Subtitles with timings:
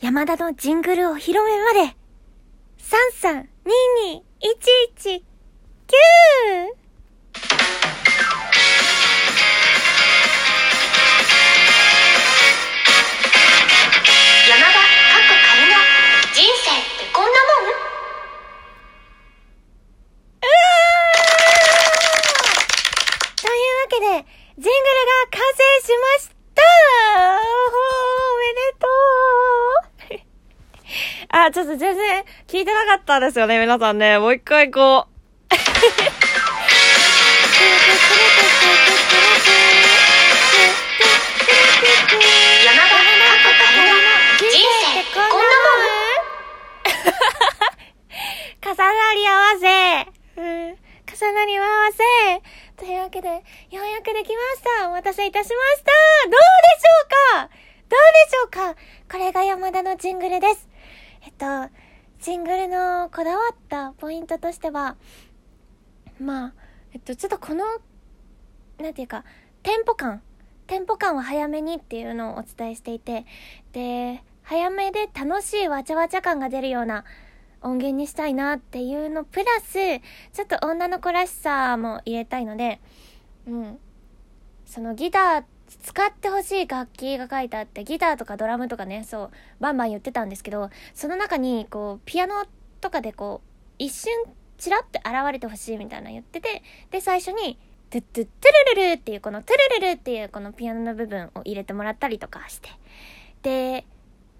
[0.00, 1.94] 山田のジングルを広めまで、
[2.78, 4.24] 332211、
[5.12, 5.22] 9!
[14.48, 15.76] 山田かっこ仮の
[16.32, 17.76] 人生ってこんなもん？
[23.36, 24.06] というわけで、
[24.56, 26.62] ジングルが完成しました
[27.28, 27.76] お
[28.38, 28.90] めでとう
[31.52, 34.18] ちょっと全然聞いてなかったですよね、皆さんね。
[34.18, 35.10] もう一回こう。
[48.62, 54.88] 重なり合わせ、うん、重なり合わせ、というわけで、ようやくできました。
[54.88, 55.90] お待たせいたしました。
[56.24, 57.50] どうでしょうか
[57.88, 58.80] どうでしょうか
[59.10, 60.68] これが山田のジングルです。
[61.40, 61.74] と、
[62.20, 64.96] ジングルのこだわったポイントとしては、
[66.20, 66.52] まあ、
[66.92, 67.64] えっと、ちょっとこの、
[68.78, 69.24] なんていうか、
[69.62, 70.20] テンポ感、
[70.66, 73.24] テンポ感は早めにっていうのをお伝えしていて、
[73.72, 77.04] で、早めで楽しいわちゃわちゃ感が出るような
[77.62, 79.72] 音源にしたいなっていうのプラス、
[80.32, 82.80] ちょっと女の子らしさも入れたいので、
[83.46, 83.78] うん。
[84.66, 85.44] そのギター、
[85.82, 92.44] 使ってほしい楽器が書いてあって、ギターとかドラムとかね、そう、バンバン言ってたんですけど、その中に、こう、ピアノ
[92.80, 94.12] とかでこう、一瞬、
[94.58, 97.58] チラって現れてほしいみたいな言ってて、で、最初に、
[97.90, 102.68] トゥットゥットゥルルルっていう、このトゥルルルっていうこのピアノの部分を入れてもらったりとかして。
[103.42, 103.84] で、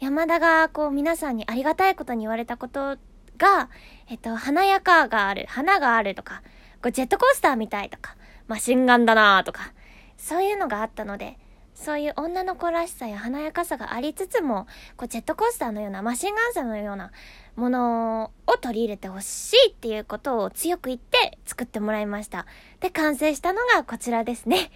[0.00, 2.98] 山田がこう皆さんにありがたいことに言われたこと
[3.38, 3.70] が、
[4.08, 6.42] えっと、華やかがある、花があるとか、
[6.82, 8.16] こうジェットコースターみたいとか、
[8.48, 9.72] マシンガンだなとか、
[10.18, 11.38] そういうのがあったので、
[11.74, 14.66] そういう女の子らしさや華やかさがありつつも、
[14.96, 17.12] こうジェットコースターのような、マシンガンさのような
[17.54, 22.46] ものを取り入れてほしいっていうことを強く言って作ってもらいました。
[22.80, 24.72] で、完成したのがこちらですね。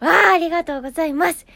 [0.00, 1.46] わあ、ありがとうございます。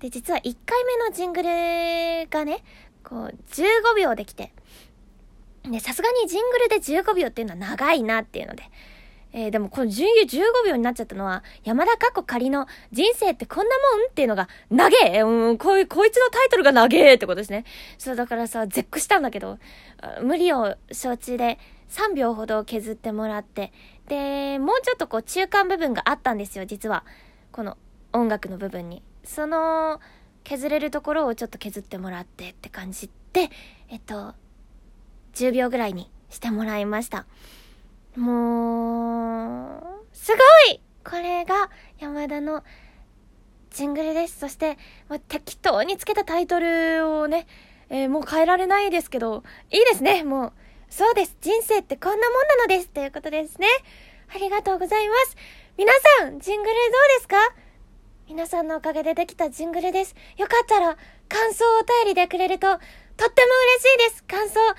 [0.00, 2.64] で、実は1回目のジングルがね、
[3.04, 4.54] こう、15秒できて、
[5.64, 8.62] で、さすがにジングルで15秒っていうのは長いなっていうので、
[9.32, 17.64] えーでもこの10 15秒になっちゃったのは、山田かっこ仮の人生ってこんなもんっていうのが、長えうん、こい、こいつのタイトルが長えってことですね。
[17.98, 19.58] そう、だからさ、絶句したんだけど、
[20.22, 21.58] 無理を承知で
[21.90, 23.72] 3秒ほど削ってもらって、
[24.08, 27.04] で、もうちょっとこう中間部分があったんですよ、実は。
[27.52, 27.76] この
[28.12, 29.02] 音楽の部分に。
[29.24, 30.00] その、
[30.42, 33.50] 削れるところをちょっと削ってもらってって感じで、
[33.88, 34.34] えっと、
[35.34, 37.26] 10秒ぐらいにしてもらいました。
[38.16, 39.19] もう、
[40.30, 42.62] すごいこれが山田の
[43.70, 44.38] ジングルです。
[44.38, 47.48] そして、まあ、適当につけたタイトルをね、
[47.88, 49.42] えーもう変えられないですけど、
[49.72, 50.52] いいですね、もう。
[50.88, 51.36] そうです。
[51.40, 52.88] 人生ってこんなもんなのです。
[52.90, 53.66] ということですね。
[54.32, 55.36] ありがとうございます。
[55.76, 57.36] 皆さん、ジングルどうですか？
[58.28, 60.14] 皆さんのおかげでできたジングルです。
[60.36, 60.96] よかったら、
[61.28, 62.84] 感想をお便りでくれると、とっても
[63.16, 63.30] 嬉
[63.82, 64.22] しいです。
[64.22, 64.78] 感想、お待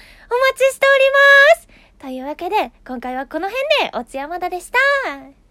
[0.55, 1.11] ちしており
[1.57, 1.67] ます。
[1.99, 5.31] というわけで、今回はこの辺で、おつやまだでした。